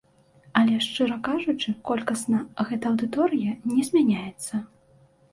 [0.59, 4.63] Але, шчыра кажучы, колькасна гэта аўдыторыя не змяняецца.